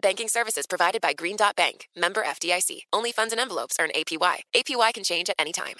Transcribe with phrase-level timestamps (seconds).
[0.00, 2.80] Banking services provided by Green Dot Bank, member FDIC.
[2.92, 4.40] Only funds and envelopes earn APY.
[4.54, 5.76] APY can change at any time.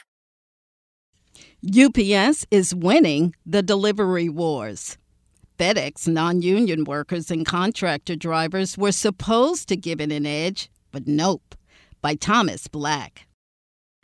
[1.64, 4.98] UPS is winning the delivery wars.
[5.59, 11.06] FedEx non union workers and contractor drivers were supposed to give it an edge, but
[11.06, 11.54] nope.
[12.00, 13.26] By Thomas Black.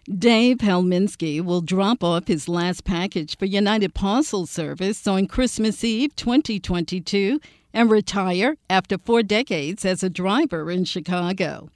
[0.06, 6.14] Dave Helminski will drop off his last package for United Parcel Service on Christmas Eve
[6.14, 7.41] 2022
[7.75, 11.69] and retire after four decades as a driver in Chicago.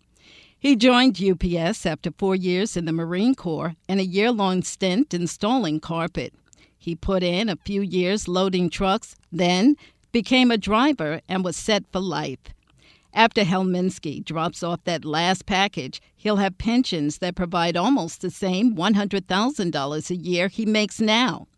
[0.59, 5.13] He joined UPS after four years in the Marine Corps and a year long stint
[5.13, 6.33] installing carpet.
[6.79, 9.77] He put in a few years loading trucks, then
[10.13, 12.39] became a driver and was set for life.
[13.13, 18.77] After Helminski drops off that last package, he'll have pensions that provide almost the same
[18.77, 21.49] $100,000 a year he makes now.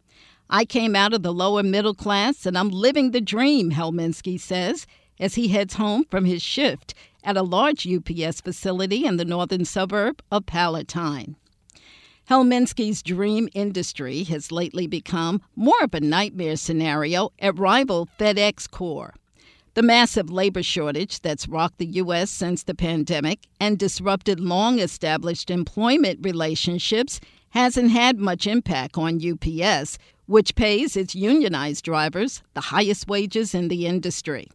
[0.52, 4.84] I came out of the lower middle class and I'm living the dream, Helminski says,
[5.20, 9.64] as he heads home from his shift at a large UPS facility in the northern
[9.64, 11.36] suburb of Palatine.
[12.28, 19.14] Helminski's dream industry has lately become more of a nightmare scenario at rival FedEx Corps.
[19.74, 22.28] The massive labor shortage that's rocked the U.S.
[22.28, 29.98] since the pandemic and disrupted long established employment relationships hasn't had much impact on UPS,
[30.26, 34.48] which pays its unionized drivers the highest wages in the industry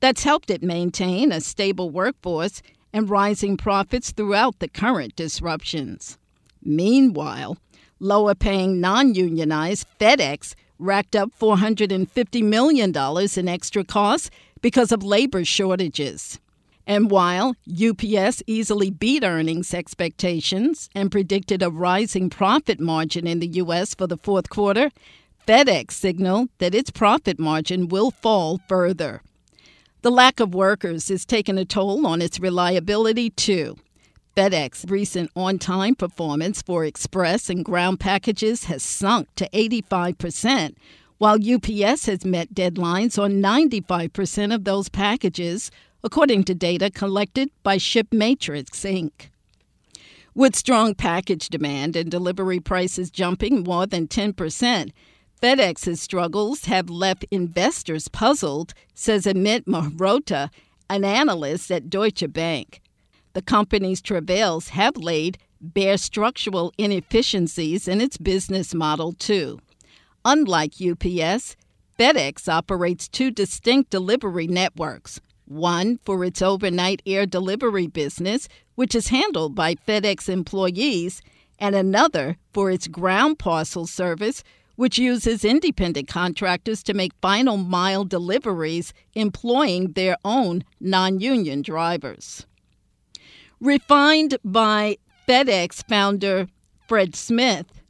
[0.00, 6.18] that's helped it maintain a stable workforce and rising profits throughout the current disruptions.
[6.62, 7.56] Meanwhile,
[8.00, 12.92] lower paying non unionized FedEx racked up $450 million
[13.36, 16.38] in extra costs because of labor shortages.
[16.86, 23.48] And while UPS easily beat earnings expectations and predicted a rising profit margin in the
[23.48, 23.94] U.S.
[23.94, 24.90] for the fourth quarter,
[25.48, 29.22] FedEx signaled that its profit margin will fall further.
[30.02, 33.76] The lack of workers is taking a toll on its reliability, too.
[34.36, 40.74] FedEx recent on time performance for express and ground packages has sunk to 85%,
[41.18, 45.70] while UPS has met deadlines on 95% of those packages,
[46.06, 49.10] according to data collected by ShipMatrix Inc.
[50.36, 54.92] With strong package demand and delivery prices jumping more than 10%,
[55.42, 60.48] FedEx's struggles have left investors puzzled, says Amit Mehrotra,
[60.88, 62.80] an analyst at Deutsche Bank.
[63.32, 69.58] The company's travails have laid bare structural inefficiencies in its business model, too.
[70.24, 71.56] Unlike UPS,
[71.98, 79.08] FedEx operates two distinct delivery networks one for its overnight air delivery business, which is
[79.08, 81.22] handled by FedEx employees,
[81.58, 84.42] and another for its ground parcel service,
[84.76, 92.46] which uses independent contractors to make final mile deliveries employing their own non union drivers.
[93.60, 96.46] Refined by FedEx founder
[96.86, 97.80] Fred Smith,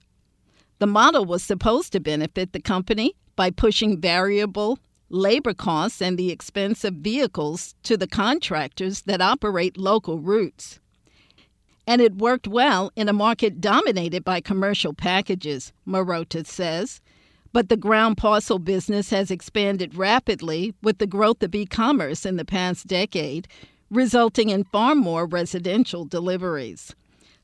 [0.79, 4.79] the model was supposed to benefit the company by pushing variable
[5.09, 10.81] labor costs and the expense of vehicles to the contractors that operate local routes
[11.87, 17.01] and it worked well in a market dominated by commercial packages, Mehrotra says.
[17.53, 22.37] But the ground parcel business has expanded rapidly with the growth of e commerce in
[22.37, 23.47] the past decade,
[23.91, 26.95] resulting in far more residential deliveries.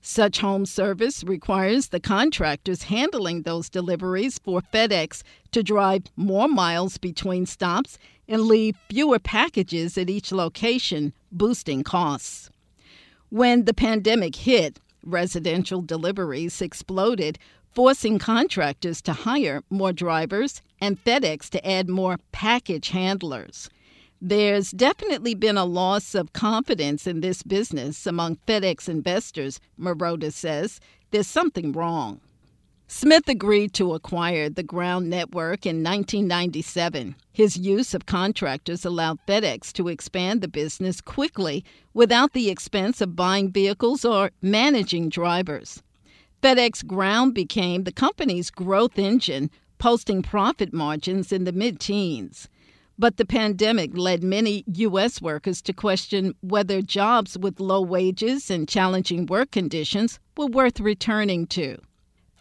[0.05, 5.23] Such home service requires the contractors handling those deliveries for FedEx
[5.53, 12.51] to drive more miles between stops and leave fewer packages at each location, boosting costs.
[13.29, 17.39] When the pandemic hit, residential deliveries exploded,
[17.73, 23.71] forcing contractors to hire more drivers and FedEx to add more package handlers.
[24.25, 30.79] There's definitely been a loss of confidence in this business among FedEx investors, Mehrotra says.
[31.11, 32.21] There's something wrong.
[32.87, 37.17] Smith agreed to acquire the ground network in 1997.
[37.33, 43.17] His use of contractors allowed FedEx to expand the business quickly without the expense of
[43.17, 45.83] buying vehicles or managing drivers.
[46.45, 52.49] FedEx Ground became the company's growth engine, posting profit margins in the mid teens.
[52.99, 55.21] But the pandemic led many U.S.
[55.21, 61.47] workers to question whether jobs with low wages and challenging work conditions were worth returning
[61.49, 61.79] to.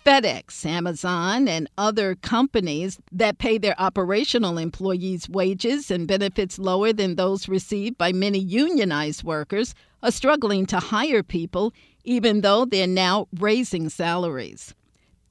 [0.05, 7.15] FedEx, Amazon, and other companies that pay their operational employees wages and benefits lower than
[7.15, 11.71] those received by many unionized workers are struggling to hire people,
[12.03, 14.73] even though they're now raising salaries.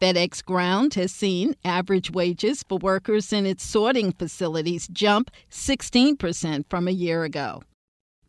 [0.01, 6.89] FedEx Ground has seen average wages for workers in its sorting facilities jump 16% from
[6.89, 7.63] a year ago.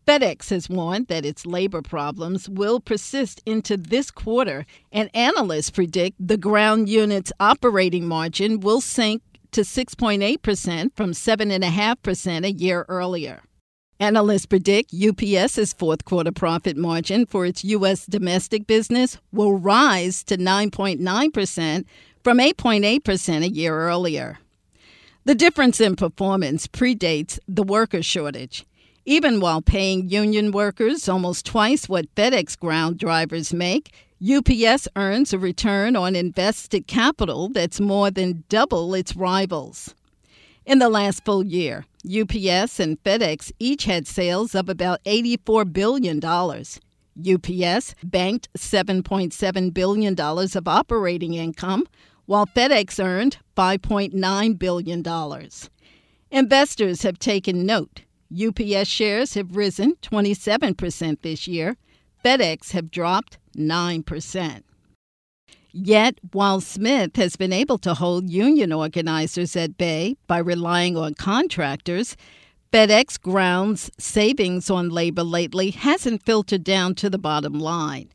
[0.05, 6.17] FedEx has warned that its labor problems will persist into this quarter, and analysts predict
[6.19, 9.21] the ground unit's operating margin will sink
[9.51, 13.43] to 6.8% from 7.5% a year earlier.
[14.01, 18.07] Analysts predict UPS's fourth quarter profit margin for its U.S.
[18.07, 21.85] domestic business will rise to 9.9%
[22.23, 24.39] from 8.8% a year earlier.
[25.25, 28.65] The difference in performance predates the worker shortage.
[29.05, 35.37] Even while paying union workers almost twice what FedEx ground drivers make, UPS earns a
[35.37, 39.93] return on invested capital that's more than double its rivals.
[40.65, 46.19] In the last full year, UPS and FedEx each had sales of about $84 billion.
[46.23, 51.85] UPS banked $7.7 billion of operating income,
[52.25, 55.49] while FedEx earned $5.9 billion.
[56.31, 58.01] Investors have taken note.
[58.33, 61.75] UPS shares have risen 27% this year.
[62.23, 64.63] FedEx have dropped 9%.
[65.73, 71.13] Yet, while Smith has been able to hold union organizers at bay by relying on
[71.13, 72.17] contractors,
[72.73, 78.09] FedEx Ground's savings on labor lately hasn't filtered down to the bottom line.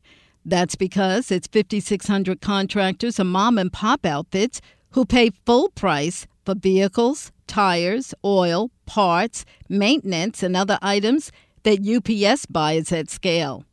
[0.45, 4.61] That's because its 5,600 contractors are mom and pop outfits
[4.91, 11.33] who pay full price for vehicles, tires, oil, parts, maintenance, and other items
[11.65, 13.65] that UPS buys at scale.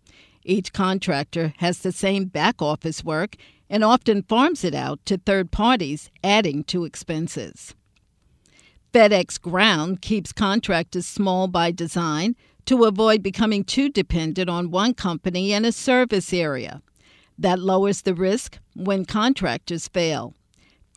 [0.44, 3.36] Each contractor has the same back office work
[3.74, 7.74] and often farms it out to third parties, adding to expenses.
[8.94, 12.36] FedEx Ground keeps contractors small by design
[12.66, 16.84] to avoid becoming too dependent on one company and a service area.
[17.40, 20.36] That lowers the risk when contractors fail.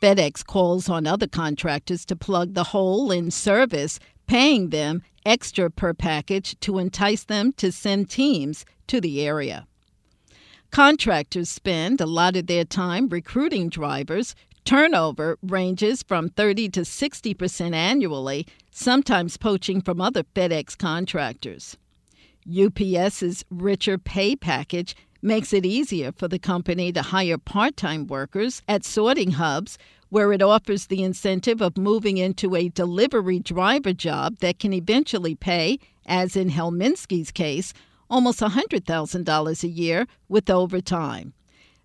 [0.02, 5.94] FedEx calls on other contractors to plug the hole in service, paying them extra per
[5.94, 9.67] package to entice them to send teams to the area.
[10.76, 14.34] Contractors spend a lot of their time recruiting drivers.
[14.67, 21.78] Turnover ranges from 30 to 60 percent annually, sometimes poaching from other FedEx contractors.
[22.46, 28.61] UPS's richer pay package makes it easier for the company to hire part time workers
[28.69, 29.79] at sorting hubs,
[30.11, 35.34] where it offers the incentive of moving into a delivery driver job that can eventually
[35.34, 37.72] pay, as in Helminski's case,
[38.11, 41.32] almost $100,000 a year with overtime.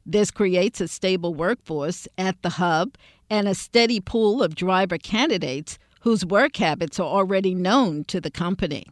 [0.06, 2.96] This creates a stable workforce at the hub
[3.30, 8.32] and a steady pool of driver candidates whose work habits are already known to the
[8.32, 8.86] company.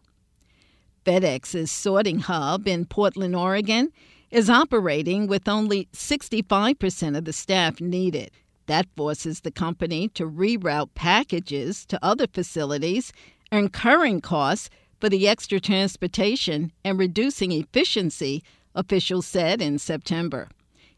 [1.06, 3.92] FedEx's sorting hub in Portland, Oregon,
[4.30, 8.32] is operating with only 65% of the staff needed.
[8.68, 13.12] That forces the company to reroute packages to other facilities,
[13.52, 18.44] incurring costs for the extra transportation and reducing efficiency,
[18.76, 20.50] officials said in September.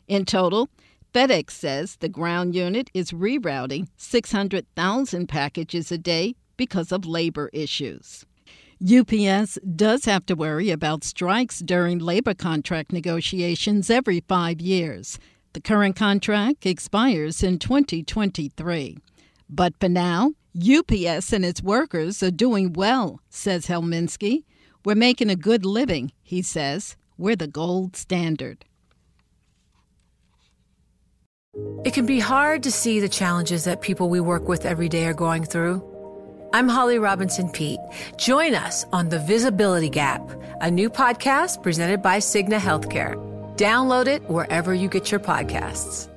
[0.07, 0.69] In total,
[1.13, 8.25] FedEx says the ground unit is rerouting 600,000 packages a day because of labor issues.
[8.81, 15.19] UPS does have to worry about strikes during labor contract negotiations every five years.
[15.53, 18.97] The current contract expires in 2023.
[19.49, 24.43] But for now, UPS and its workers are doing well, says Helminski.
[24.83, 26.97] We're making a good living, he says.
[27.17, 28.65] We're the gold standard.
[31.85, 35.05] It can be hard to see the challenges that people we work with every day
[35.05, 35.83] are going through.
[36.53, 37.79] I'm Holly Robinson Peete.
[38.17, 40.21] Join us on The Visibility Gap,
[40.59, 43.15] a new podcast presented by Cigna Healthcare.
[43.55, 46.09] Download it wherever you get your podcasts.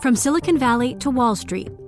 [0.00, 1.68] From Silicon Valley to Wall Street.